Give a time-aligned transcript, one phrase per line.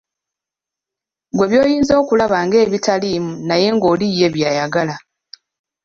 [1.31, 4.95] Ggwe by'oyinza okulaba ng'ebitaliimu naye ng'oli ye by'ayagala.